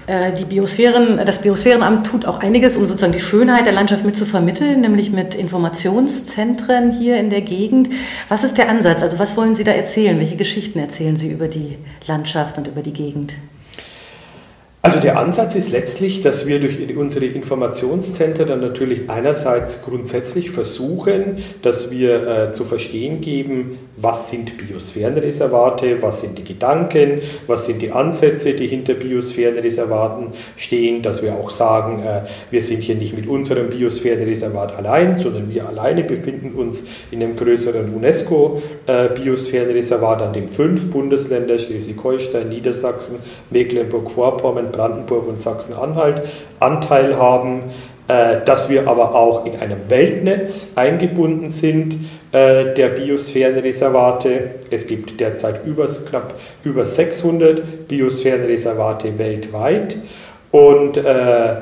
[0.07, 4.17] Äh, die Biosphären, das Biosphärenamt tut auch einiges, um sozusagen die Schönheit der Landschaft mit
[4.17, 7.89] zu vermitteln, nämlich mit Informationszentren hier in der Gegend.
[8.27, 9.03] Was ist der Ansatz?
[9.03, 10.19] Also was wollen Sie da erzählen?
[10.19, 13.35] Welche Geschichten erzählen Sie über die Landschaft und über die Gegend?
[14.83, 21.37] Also der Ansatz ist letztlich, dass wir durch unsere Informationszentren dann natürlich einerseits grundsätzlich versuchen,
[21.61, 27.81] dass wir äh, zu verstehen geben, was sind Biosphärenreservate, was sind die Gedanken, was sind
[27.81, 33.13] die Ansätze, die hinter Biosphärenreservaten stehen, dass wir auch sagen, äh, wir sind hier nicht
[33.15, 40.47] mit unserem Biosphärenreservat allein, sondern wir alleine befinden uns in einem größeren UNESCO-Biosphärenreservat, an dem
[40.47, 43.17] fünf Bundesländer, Schleswig-Holstein, Niedersachsen,
[43.49, 46.21] Mecklenburg-Vorpommern, Brandenburg und Sachsen-Anhalt
[46.59, 47.63] Anteil haben.
[47.63, 47.90] äh,
[48.45, 51.95] dass wir aber auch in einem Weltnetz eingebunden sind
[52.31, 54.55] äh, der Biosphärenreservate.
[54.69, 59.97] Es gibt derzeit über, knapp über 600 Biosphärenreservate weltweit
[60.51, 61.55] und äh,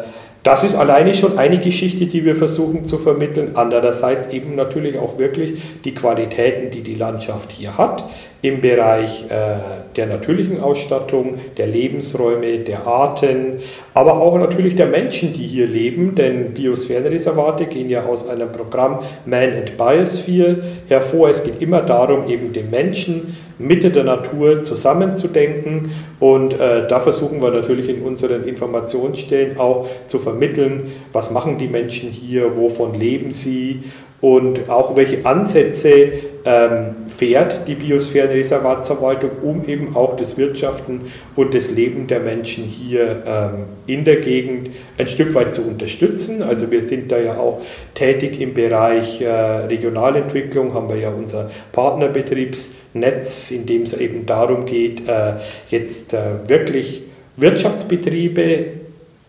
[0.49, 3.51] das ist alleine schon eine Geschichte, die wir versuchen zu vermitteln.
[3.53, 8.03] Andererseits eben natürlich auch wirklich die Qualitäten, die die Landschaft hier hat
[8.41, 9.59] im Bereich äh,
[9.95, 13.59] der natürlichen Ausstattung, der Lebensräume, der Arten,
[13.93, 19.01] aber auch natürlich der Menschen, die hier leben, denn Biosphärenreservate gehen ja aus einem Programm
[19.27, 21.29] Man and Biosphere hervor.
[21.29, 27.41] Es geht immer darum, eben den Menschen Mitte der Natur zusammenzudenken und äh, da versuchen
[27.41, 33.31] wir natürlich in unseren Informationsstellen auch zu vermitteln, was machen die Menschen hier, wovon leben
[33.31, 33.83] sie
[34.21, 36.11] und auch welche Ansätze
[36.45, 41.01] ähm, fährt die Biosphärenreservatsverwaltung, um eben auch das Wirtschaften
[41.35, 46.43] und das Leben der Menschen hier ähm, in der Gegend ein Stück weit zu unterstützen.
[46.43, 47.61] Also wir sind da ja auch
[47.93, 54.65] tätig im Bereich äh, Regionalentwicklung, haben wir ja unser Partnerbetriebsnetz, in dem es eben darum
[54.65, 55.33] geht, äh,
[55.69, 56.08] jetzt
[56.47, 57.03] wirklich
[57.37, 58.65] Wirtschaftsbetriebe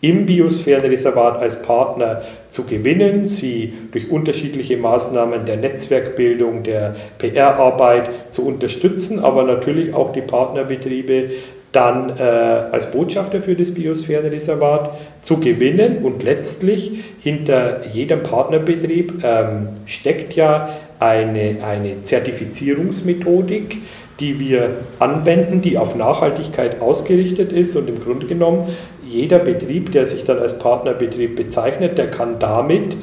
[0.02, 8.46] im Biosphärenreservat als Partner zu gewinnen, sie durch unterschiedliche Maßnahmen der Netzwerkbildung, der PR-Arbeit zu
[8.46, 11.30] unterstützen, aber natürlich auch die Partnerbetriebe
[11.72, 14.90] dann äh, als Botschafter für das Biosphärenreservat
[15.20, 15.98] zu gewinnen.
[15.98, 23.78] Und letztlich hinter jedem Partnerbetrieb ähm, steckt ja eine, eine Zertifizierungsmethodik,
[24.20, 28.68] die wir anwenden, die auf Nachhaltigkeit ausgerichtet ist und im Grunde genommen
[29.06, 32.96] jeder Betrieb, der sich dann als Partnerbetrieb bezeichnet, der kann damit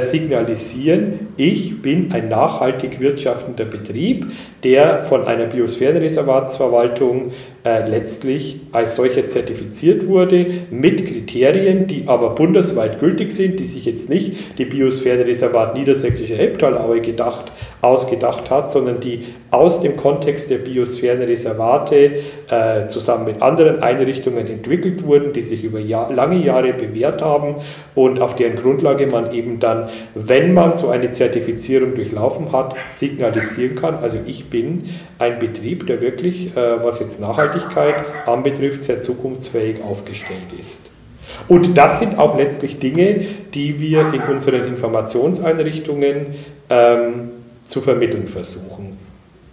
[0.00, 4.26] signalisieren, ich bin ein nachhaltig wirtschaftender Betrieb,
[4.62, 7.32] der von einer Biosphärenreservatsverwaltung
[7.64, 13.86] äh, letztlich als solcher zertifiziert wurde, mit Kriterien, die aber bundesweit gültig sind, die sich
[13.86, 20.58] jetzt nicht die Biosphärenreservat Niedersächsische Elbtalaue gedacht, ausgedacht hat, sondern die aus dem Kontext der
[20.58, 22.12] Biosphärenreservate
[22.48, 27.56] äh, zusammen mit anderen Einrichtungen entwickelt wurden, die sich über Jahr, lange Jahre bewährt haben
[27.94, 32.74] und auf deren Grundlage man eben dann dann, wenn man so eine Zertifizierung durchlaufen hat,
[32.88, 34.84] signalisieren kann, also ich bin
[35.18, 37.94] ein Betrieb, der wirklich, äh, was jetzt Nachhaltigkeit
[38.26, 40.90] anbetrifft, sehr zukunftsfähig aufgestellt ist.
[41.48, 46.26] Und das sind auch letztlich Dinge, die wir in unseren Informationseinrichtungen
[46.68, 47.30] ähm,
[47.64, 48.89] zu vermitteln versuchen.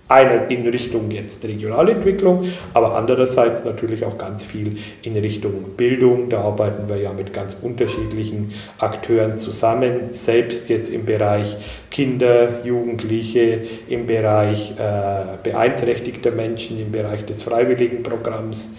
[0.10, 6.30] Einer in Richtung jetzt Regionalentwicklung, aber andererseits natürlich auch ganz viel in Richtung Bildung.
[6.30, 11.58] Da arbeiten wir ja mit ganz unterschiedlichen Akteuren zusammen, selbst jetzt im Bereich
[11.92, 18.78] Kinder, Jugendliche, im Bereich äh, beeinträchtigter Menschen, im Bereich des Freiwilligenprogramms.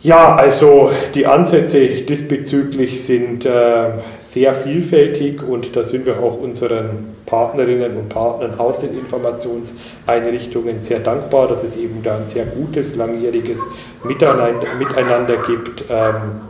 [0.00, 7.06] Ja, also die Ansätze diesbezüglich sind äh, sehr vielfältig und da sind wir auch unseren
[7.26, 12.94] Partnerinnen und Partnern aus den Informationseinrichtungen sehr dankbar, dass es eben da ein sehr gutes,
[12.94, 13.66] langjähriges
[14.04, 16.42] Miteinander, gibt, ähm,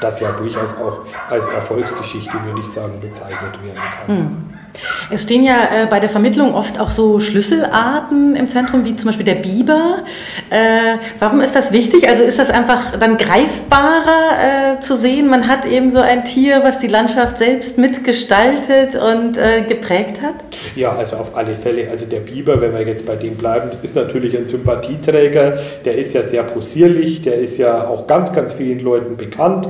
[0.00, 4.16] das ja durchaus auch als Erfolgsgeschichte, würde ich sagen, bezeichnet werden kann.
[4.16, 4.61] Hm.
[5.10, 9.08] Es stehen ja äh, bei der Vermittlung oft auch so Schlüsselarten im Zentrum, wie zum
[9.08, 10.02] Beispiel der Biber.
[10.50, 12.08] Äh, warum ist das wichtig?
[12.08, 15.28] Also ist das einfach dann greifbarer äh, zu sehen?
[15.28, 20.34] Man hat eben so ein Tier, was die Landschaft selbst mitgestaltet und äh, geprägt hat?
[20.74, 21.88] Ja, also auf alle Fälle.
[21.90, 25.58] Also der Biber, wenn wir jetzt bei dem bleiben, ist natürlich ein Sympathieträger.
[25.84, 29.68] Der ist ja sehr possierlich, der ist ja auch ganz, ganz vielen Leuten bekannt.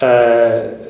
[0.00, 0.81] Äh,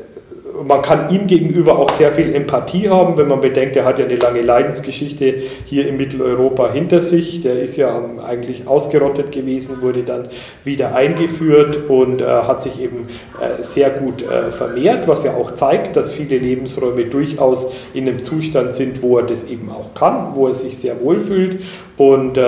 [0.67, 4.05] man kann ihm gegenüber auch sehr viel Empathie haben, wenn man bedenkt, er hat ja
[4.05, 7.43] eine lange Leidensgeschichte hier in Mitteleuropa hinter sich.
[7.43, 10.29] Der ist ja eigentlich ausgerottet gewesen, wurde dann
[10.65, 13.09] wieder eingeführt und äh, hat sich eben
[13.41, 18.23] äh, sehr gut äh, vermehrt, was ja auch zeigt, dass viele Lebensräume durchaus in einem
[18.23, 21.61] Zustand sind, wo er das eben auch kann, wo er sich sehr wohl fühlt.
[21.97, 22.41] Und äh,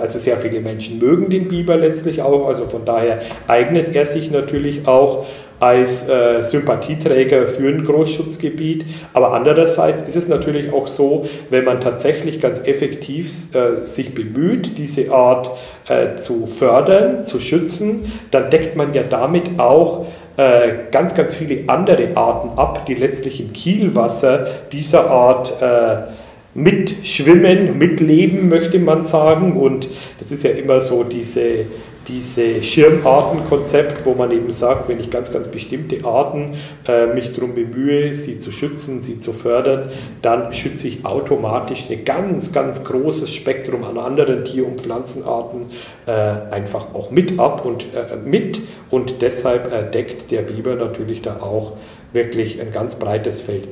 [0.00, 2.46] also sehr viele Menschen mögen den Biber letztlich auch.
[2.46, 5.26] Also von daher eignet er sich natürlich auch
[5.60, 8.86] als äh, Sympathieträger für ein Großschutzgebiet.
[9.12, 14.78] Aber andererseits ist es natürlich auch so, wenn man tatsächlich ganz effektiv äh, sich bemüht,
[14.78, 15.50] diese Art
[15.88, 21.68] äh, zu fördern, zu schützen, dann deckt man ja damit auch äh, ganz, ganz viele
[21.68, 26.10] andere Arten ab, die letztlich im Kielwasser dieser Art äh,
[26.54, 29.60] mitschwimmen, mitleben, möchte man sagen.
[29.60, 31.66] Und das ist ja immer so diese
[32.10, 36.54] diese Schirmartenkonzept, wo man eben sagt, wenn ich ganz, ganz bestimmte Arten
[36.88, 42.04] äh, mich darum bemühe, sie zu schützen, sie zu fördern, dann schütze ich automatisch ein
[42.04, 45.66] ganz, ganz großes Spektrum an anderen Tier- und Pflanzenarten
[46.06, 51.22] äh, einfach auch mit ab und äh, mit und deshalb äh, deckt der Biber natürlich
[51.22, 51.76] da auch
[52.12, 53.68] wirklich ein ganz breites Feld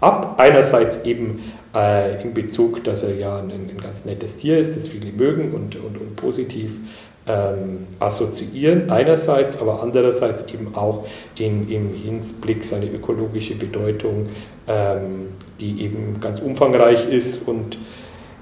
[0.00, 0.34] ab.
[0.38, 1.42] Einerseits eben
[1.74, 5.52] äh, in Bezug, dass er ja ein, ein, ganz nettes Tier ist, das viele mögen
[5.52, 6.78] und, und, und positiv
[7.28, 14.26] ähm, assoziieren, einerseits, aber andererseits eben auch in, im Hinblick seine ökologische Bedeutung,
[14.66, 15.28] ähm,
[15.60, 17.78] die eben ganz umfangreich ist und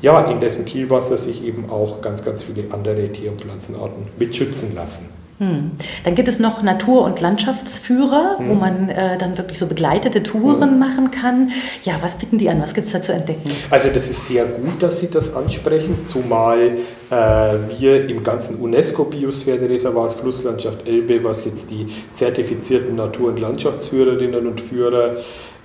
[0.02, 4.74] ja, in dessen Kielwasser sich eben auch ganz, ganz viele andere Tier- und Pflanzenarten mitschützen
[4.74, 5.14] lassen.
[5.38, 5.72] Hm.
[6.04, 8.48] Dann gibt es noch Natur- und Landschaftsführer, hm.
[8.48, 10.78] wo man äh, dann wirklich so begleitete Touren hm.
[10.78, 11.50] machen kann.
[11.82, 12.62] Ja, was bieten die an?
[12.62, 13.50] Was gibt es da zu entdecken?
[13.70, 16.58] Also das ist sehr gut, dass Sie das ansprechen, zumal
[17.10, 17.14] äh,
[17.78, 25.16] wir im ganzen UNESCO-Biosphärenreservat Flusslandschaft Elbe, was jetzt die zertifizierten Natur- und Landschaftsführerinnen und Führer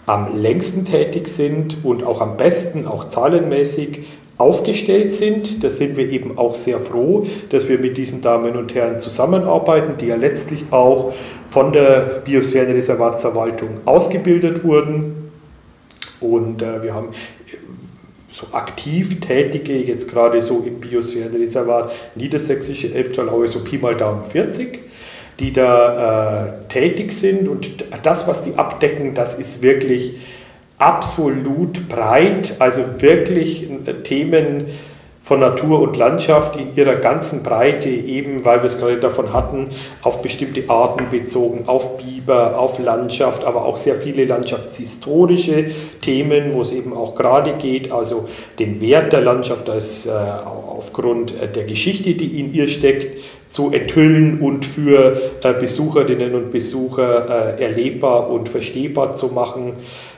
[0.05, 4.05] am längsten tätig sind und auch am besten, auch zahlenmäßig
[4.41, 5.63] aufgestellt sind.
[5.63, 9.93] Da sind wir eben auch sehr froh, dass wir mit diesen Damen und Herren zusammenarbeiten,
[9.99, 11.13] die ja letztlich auch
[11.47, 15.31] von der Biosphärenreservatsverwaltung ausgebildet wurden.
[16.19, 17.57] Und äh, wir haben äh,
[18.31, 24.79] so aktiv Tätige, jetzt gerade so im Biosphärenreservat Niedersächsische Elbtal, so Pi mal Daumen 40,
[25.39, 27.47] die da äh, tätig sind.
[27.47, 30.15] Und das, was die abdecken, das ist wirklich
[30.81, 34.65] absolut breit, also wirklich äh, Themen
[35.23, 39.67] von Natur und Landschaft in ihrer ganzen Breite, eben weil wir es gerade davon hatten,
[40.01, 45.65] auf bestimmte Arten bezogen, auf Biber, auf Landschaft, aber auch sehr viele landschaftshistorische
[46.01, 51.39] Themen, wo es eben auch gerade geht, also den Wert der Landschaft als, äh, aufgrund
[51.39, 57.57] äh, der Geschichte, die in ihr steckt, zu enthüllen und für äh, Besucherinnen und Besucher
[57.59, 59.73] äh, erlebbar und verstehbar zu machen.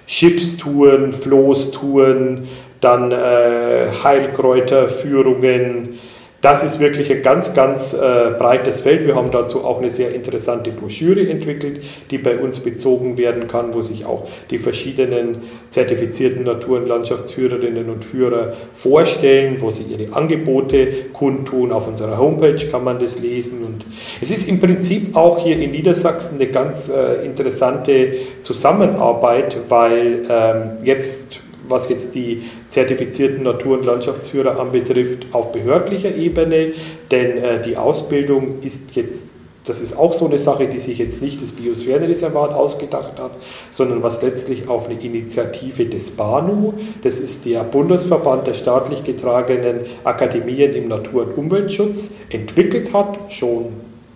[0.06, 2.48] Schiffstouren, Floßtouren,
[2.82, 6.00] dann äh, Heilkräuterführungen,
[6.44, 9.08] das ist wirklich ein ganz, ganz äh, breites Feld.
[9.08, 13.74] Wir haben dazu auch eine sehr interessante Broschüre entwickelt, die bei uns bezogen werden kann,
[13.74, 15.38] wo sich auch die verschiedenen
[15.70, 21.72] zertifizierten Natur- und Landschaftsführerinnen und Führer vorstellen, wo sie ihre Angebote kundtun.
[21.72, 23.64] Auf unserer Homepage kann man das lesen.
[23.64, 23.86] Und
[24.20, 30.72] es ist im Prinzip auch hier in Niedersachsen eine ganz äh, interessante Zusammenarbeit, weil ähm,
[30.84, 36.74] jetzt was jetzt die zertifizierten Natur- und Landschaftsführer anbetrifft, auf behördlicher Ebene,
[37.12, 39.26] denn äh, die Ausbildung ist jetzt
[39.66, 43.32] das ist auch so eine Sache, die sich jetzt nicht das Biosphärenreservat ausgedacht hat,
[43.70, 49.82] sondern was letztlich auf eine Initiative des BANU, das ist der Bundesverband der staatlich getragenen
[50.04, 53.68] Akademien im Natur- und Umweltschutz, entwickelt hat, schon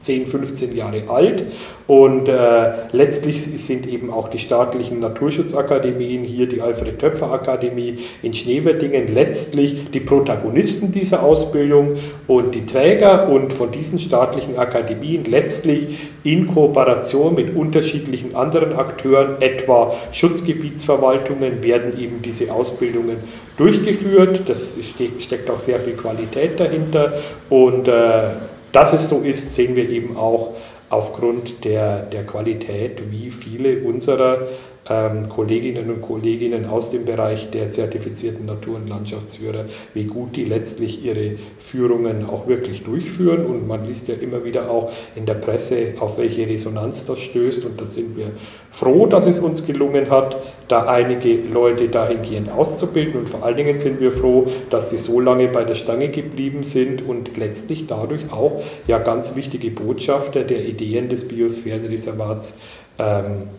[0.01, 1.43] 10, 15 Jahre alt.
[1.87, 9.89] Und äh, letztlich sind eben auch die staatlichen Naturschutzakademien, hier die Alfred-Töpfer-Akademie in Schneewerdingen, letztlich
[9.91, 11.95] die Protagonisten dieser Ausbildung
[12.27, 19.41] und die Träger und von diesen staatlichen Akademien letztlich in Kooperation mit unterschiedlichen anderen Akteuren,
[19.41, 23.17] etwa Schutzgebietsverwaltungen, werden eben diese Ausbildungen
[23.55, 24.41] durchgeführt.
[24.47, 24.73] Das
[25.19, 27.13] steckt auch sehr viel Qualität dahinter
[27.49, 28.31] und äh,
[28.71, 30.53] dass es so ist, sehen wir eben auch
[30.89, 34.47] aufgrund der, der Qualität, wie viele unserer
[34.87, 41.03] Kolleginnen und Kollegen aus dem Bereich der zertifizierten Natur- und Landschaftsführer, wie gut die letztlich
[41.03, 43.45] ihre Führungen auch wirklich durchführen.
[43.45, 47.65] Und man liest ja immer wieder auch in der Presse, auf welche Resonanz das stößt.
[47.65, 48.31] Und da sind wir
[48.71, 53.19] froh, dass es uns gelungen hat, da einige Leute dahingehend auszubilden.
[53.19, 56.63] Und vor allen Dingen sind wir froh, dass sie so lange bei der Stange geblieben
[56.63, 62.59] sind und letztlich dadurch auch ja ganz wichtige Botschafter der Ideen des Biosphärenreservats
[62.99, 63.49] ähm,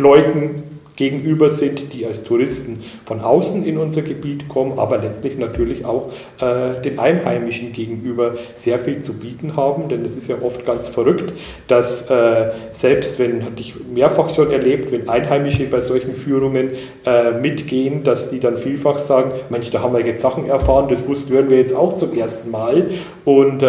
[0.00, 0.62] Leuten
[1.00, 6.12] gegenüber sind, die als Touristen von außen in unser Gebiet kommen, aber letztlich natürlich auch
[6.42, 10.88] äh, den Einheimischen gegenüber sehr viel zu bieten haben, denn es ist ja oft ganz
[10.88, 11.32] verrückt,
[11.68, 16.72] dass äh, selbst wenn, hatte ich mehrfach schon erlebt, wenn Einheimische bei solchen Führungen
[17.06, 21.08] äh, mitgehen, dass die dann vielfach sagen, Mensch, da haben wir jetzt Sachen erfahren, das
[21.08, 22.90] wussten hören wir jetzt auch zum ersten Mal
[23.24, 23.66] und äh,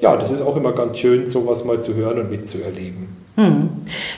[0.00, 3.23] ja, das ist auch immer ganz schön, sowas mal zu hören und mitzuerleben.
[3.36, 3.68] Hm.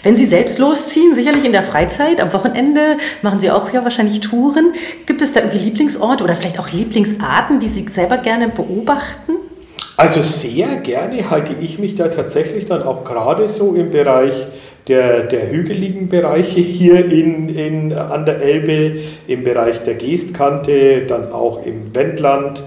[0.03, 4.21] Wenn Sie selbst losziehen, sicherlich in der Freizeit, am Wochenende, machen Sie auch ja wahrscheinlich
[4.21, 4.73] Touren.
[5.07, 9.33] Gibt es da irgendwie Lieblingsorte oder vielleicht auch Lieblingsarten, die Sie selber gerne beobachten?
[9.97, 14.35] Also sehr gerne halte ich mich da tatsächlich dann auch gerade so im Bereich
[14.89, 21.33] der, der hügeligen Bereiche hier in, in, an der Elbe, im Bereich der Geestkante, dann
[21.33, 22.63] auch im Wendland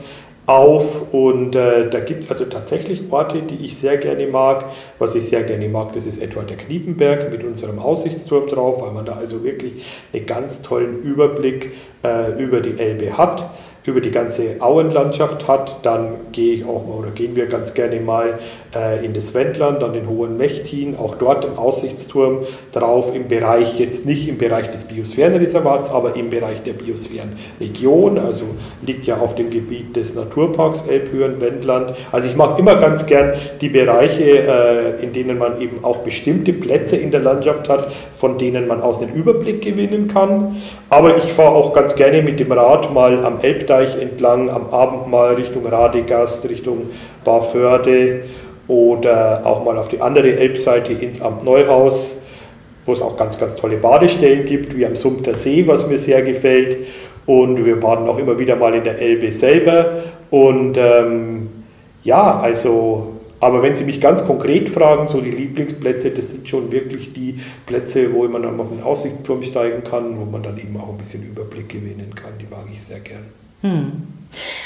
[0.49, 4.65] auf und äh, da gibt es also tatsächlich Orte, die ich sehr gerne mag.
[4.97, 8.91] Was ich sehr gerne mag, das ist etwa der Kniepenberg mit unserem Aussichtsturm drauf, weil
[8.91, 11.73] man da also wirklich einen ganz tollen Überblick
[12.03, 13.47] äh, über die Elbe hat
[13.85, 18.37] über die ganze Auenlandschaft hat, dann gehe ich auch oder gehen wir ganz gerne mal
[18.75, 22.39] äh, in das Wendland, an den Hohen Mechtin, auch dort im Aussichtsturm
[22.71, 28.45] drauf, im Bereich, jetzt nicht im Bereich des Biosphärenreservats, aber im Bereich der Biosphärenregion, also
[28.85, 31.93] liegt ja auf dem Gebiet des Naturparks Elbhöhen-Wendland.
[32.11, 36.53] Also ich mag immer ganz gern die Bereiche, äh, in denen man eben auch bestimmte
[36.53, 40.57] Plätze in der Landschaft hat, von denen man aus einen Überblick gewinnen kann.
[40.89, 43.39] Aber ich fahre auch ganz gerne mit dem Rad mal am
[43.69, 46.89] Elbdeich entlang, am Abend mal Richtung Radegast, Richtung
[47.23, 48.23] Barförde
[48.67, 52.23] oder auch mal auf die andere Elbseite ins Amt Neuhaus,
[52.85, 56.23] wo es auch ganz, ganz tolle Badestellen gibt, wie am Sumpter See, was mir sehr
[56.23, 56.77] gefällt.
[57.27, 59.97] Und wir baden auch immer wieder mal in der Elbe selber.
[60.31, 61.49] Und ähm,
[62.01, 66.71] ja, also aber wenn Sie mich ganz konkret fragen, so die Lieblingsplätze, das sind schon
[66.71, 67.35] wirklich die
[67.67, 70.97] Plätze, wo man dann auf den Aussichtsturm steigen kann, wo man dann eben auch ein
[70.97, 72.33] bisschen Überblick gewinnen kann.
[72.39, 73.25] Die mag ich sehr gern.
[73.61, 74.09] Hm.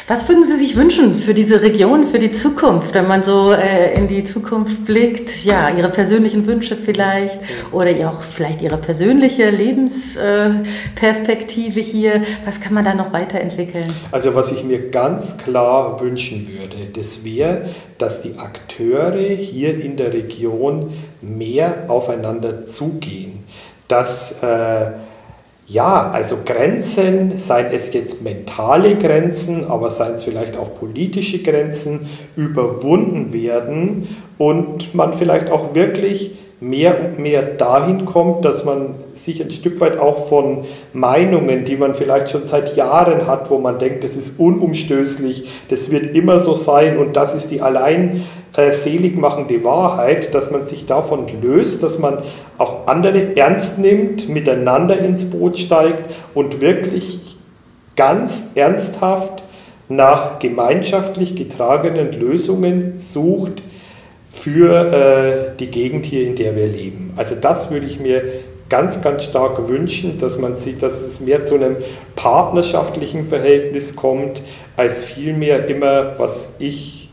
[0.07, 3.97] Was würden Sie sich wünschen für diese Region, für die Zukunft, wenn man so äh,
[3.97, 5.45] in die Zukunft blickt?
[5.45, 7.39] Ja, Ihre persönlichen Wünsche vielleicht
[7.71, 12.23] oder auch vielleicht Ihre persönliche Lebensperspektive äh, hier.
[12.43, 13.93] Was kann man da noch weiterentwickeln?
[14.11, 19.95] Also was ich mir ganz klar wünschen würde, das wäre, dass die Akteure hier in
[19.95, 20.91] der Region
[21.21, 23.45] mehr aufeinander zugehen.
[23.87, 24.91] Dass äh,
[25.65, 32.07] ja, also Grenzen, seien es jetzt mentale Grenzen, aber seien es vielleicht auch politische Grenzen,
[32.35, 34.07] überwunden werden
[34.37, 39.81] und man vielleicht auch wirklich mehr und mehr dahin kommt, dass man sich ein Stück
[39.81, 44.15] weit auch von Meinungen, die man vielleicht schon seit Jahren hat, wo man denkt, das
[44.15, 48.23] ist unumstößlich, das wird immer so sein und das ist die allein
[48.55, 52.19] äh, seligmachende Wahrheit, dass man sich davon löst, dass man
[52.57, 57.35] auch andere ernst nimmt, miteinander ins Boot steigt und wirklich
[57.97, 59.43] ganz ernsthaft
[59.89, 63.63] nach gemeinschaftlich getragenen Lösungen sucht
[64.33, 67.13] für äh, die Gegend hier, in der wir leben.
[67.15, 68.23] Also das würde ich mir
[68.67, 71.77] ganz, ganz stark wünschen, dass man sieht, dass es mehr zu einem
[72.15, 74.41] partnerschaftlichen Verhältnis kommt,
[74.75, 77.09] als vielmehr immer, was ich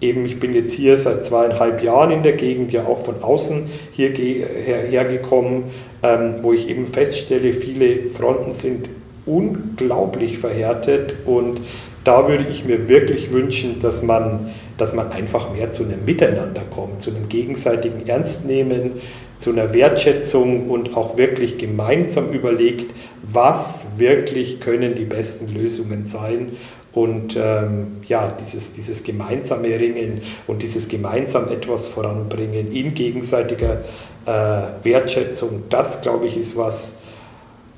[0.00, 3.66] eben, ich bin jetzt hier seit zweieinhalb Jahren in der Gegend, ja auch von außen
[3.92, 5.64] hierher hergekommen,
[6.02, 8.88] ähm, wo ich eben feststelle, viele Fronten sind
[9.24, 11.60] unglaublich verhärtet und
[12.04, 16.62] da würde ich mir wirklich wünschen, dass man, dass man einfach mehr zu einem Miteinander
[16.62, 18.92] kommt, zu einem gegenseitigen Ernstnehmen,
[19.38, 26.52] zu einer Wertschätzung und auch wirklich gemeinsam überlegt, was wirklich können die besten Lösungen sein.
[26.92, 33.80] Und ähm, ja, dieses, dieses gemeinsame Ringen und dieses gemeinsam etwas voranbringen in gegenseitiger
[34.26, 37.00] äh, Wertschätzung, das glaube ich ist was,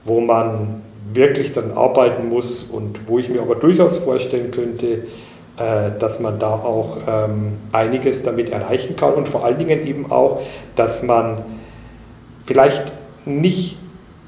[0.05, 0.83] wo man
[1.13, 5.05] wirklich dann arbeiten muss und wo ich mir aber durchaus vorstellen könnte,
[5.57, 10.43] dass man da auch ähm, einiges damit erreichen kann und vor allen Dingen eben auch,
[10.75, 11.39] dass man
[12.45, 12.93] vielleicht
[13.25, 13.79] nicht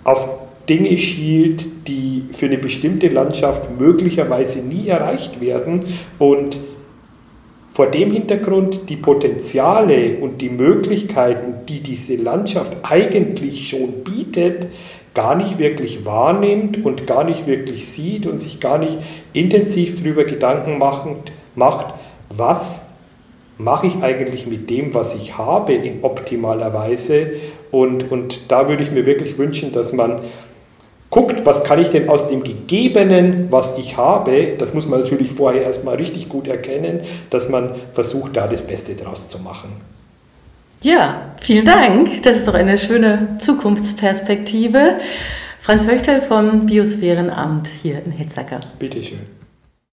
[0.04, 0.28] auf
[0.68, 5.84] Dinge schielt, die für eine bestimmte Landschaft möglicherweise nie erreicht werden
[6.18, 6.58] und
[7.78, 14.66] vor dem Hintergrund die Potenziale und die Möglichkeiten, die diese Landschaft eigentlich schon bietet,
[15.14, 18.98] gar nicht wirklich wahrnimmt und gar nicht wirklich sieht und sich gar nicht
[19.32, 21.06] intensiv darüber Gedanken macht,
[21.54, 21.94] macht
[22.28, 22.88] was
[23.58, 27.32] mache ich eigentlich mit dem, was ich habe, in optimaler Weise.
[27.70, 30.20] Und, und da würde ich mir wirklich wünschen, dass man
[31.10, 35.32] guckt, was kann ich denn aus dem Gegebenen, was ich habe, das muss man natürlich
[35.32, 37.00] vorher erstmal richtig gut erkennen,
[37.30, 39.70] dass man versucht, da das Beste draus zu machen.
[40.82, 42.22] Ja, vielen Dank.
[42.22, 44.98] Das ist doch eine schöne Zukunftsperspektive.
[45.60, 48.60] Franz Höchtel vom Biosphärenamt hier in Hitzacker.
[48.78, 49.37] Bitteschön.